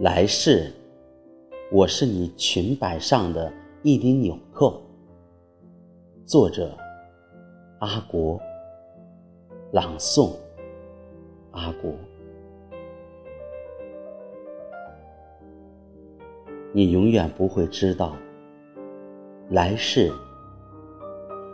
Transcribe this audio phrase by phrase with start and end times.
[0.00, 0.72] 来世，
[1.72, 3.52] 我是你裙摆上的
[3.82, 4.80] 一粒纽扣。
[6.24, 6.72] 作者：
[7.80, 8.40] 阿国。
[9.72, 10.36] 朗诵：
[11.50, 11.92] 阿国。
[16.72, 18.14] 你永远不会知道，
[19.50, 20.12] 来世，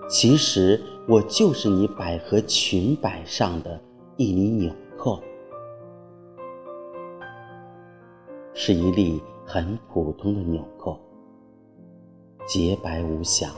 [0.07, 3.81] 其实我就是你百合裙摆上的
[4.19, 4.71] 一粒纽
[8.57, 10.97] 是一粒很普通的纽扣，
[12.47, 13.53] 洁白无瑕，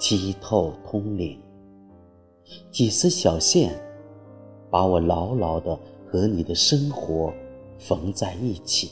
[0.00, 1.38] 剔透通灵。
[2.70, 3.78] 几丝小线，
[4.70, 7.30] 把我牢牢的和你的生活
[7.78, 8.90] 缝在一起，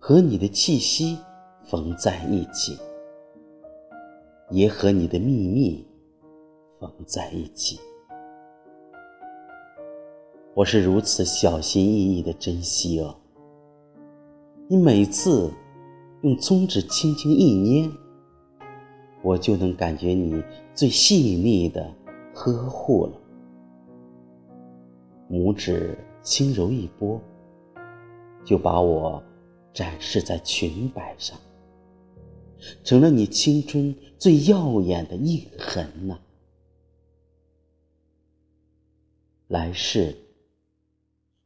[0.00, 1.16] 和你的气息
[1.62, 2.76] 缝在一起，
[4.50, 5.86] 也和你的秘密
[6.80, 7.78] 缝在一起。
[10.52, 13.16] 我是如此小心翼翼的珍惜哦，
[14.68, 15.48] 你每次
[16.22, 17.88] 用葱指轻轻一捏，
[19.22, 20.42] 我就能感觉你
[20.74, 21.94] 最细腻的
[22.34, 23.12] 呵护了；
[25.30, 27.20] 拇指轻柔一拨，
[28.44, 29.22] 就把我
[29.72, 31.38] 展示在裙摆上，
[32.82, 36.18] 成了你青春最耀眼的印痕呐。
[39.46, 40.12] 来世。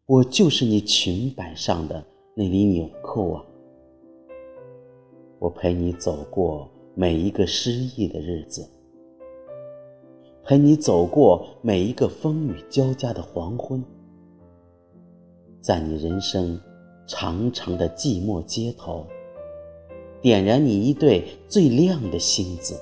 [0.07, 3.43] 我就是你裙摆上的那粒纽扣啊！
[5.39, 8.69] 我陪你走过每一个失意的日子，
[10.45, 13.83] 陪你走过每一个风雨交加的黄昏，
[15.63, 16.61] 在你人生
[17.07, 19.07] 长长的寂寞街头，
[20.21, 22.79] 点燃你一对最亮的星子，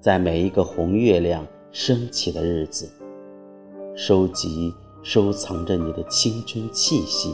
[0.00, 2.90] 在每一个红月亮升起的日子，
[3.94, 4.72] 收集。
[5.08, 7.32] 收藏着你的青春气息，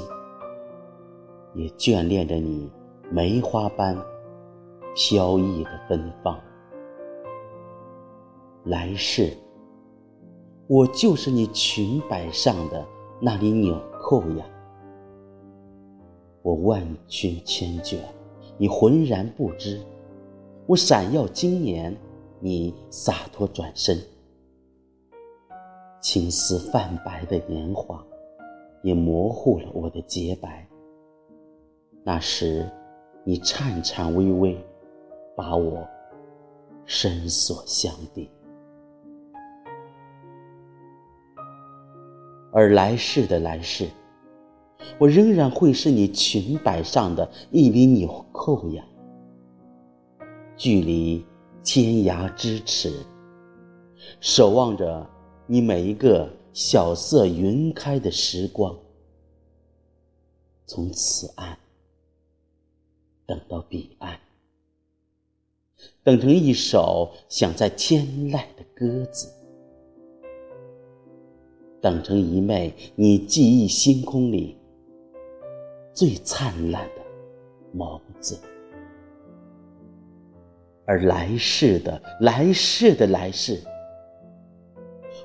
[1.54, 2.70] 也眷恋着你
[3.10, 3.96] 梅花般
[4.94, 6.38] 飘逸的芬芳。
[8.64, 9.32] 来世，
[10.66, 12.86] 我就是你裙摆上的
[13.18, 14.44] 那粒纽扣呀。
[16.42, 17.98] 我万君千卷，
[18.58, 19.78] 你浑然不知；
[20.66, 21.96] 我闪耀今年，
[22.38, 23.96] 你洒脱转身。
[26.02, 28.04] 青丝泛白的年华，
[28.82, 30.68] 也模糊了我的洁白。
[32.02, 32.68] 那时，
[33.22, 34.58] 你颤颤巍巍，
[35.36, 35.88] 把我
[36.84, 38.28] 深锁相递。
[42.50, 43.88] 而来世的来世，
[44.98, 48.84] 我仍然会是你裙摆上的一粒纽扣呀。
[50.56, 51.24] 距离
[51.62, 52.92] 天涯咫尺，
[54.18, 55.08] 守望着。
[55.52, 58.74] 你每一个晓色云开的时光，
[60.64, 61.58] 从此岸
[63.26, 64.18] 等到彼岸，
[66.02, 69.30] 等成一首响在天籁的鸽子，
[71.82, 74.56] 等成一枚你记忆星空里
[75.92, 77.02] 最灿烂的
[77.76, 78.40] 眸子，
[80.86, 83.62] 而来世的来世的来世。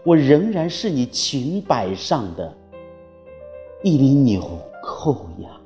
[0.03, 2.56] 我仍然是你裙摆上的
[3.84, 4.41] 一粒纽
[4.84, 5.56] 扣呀。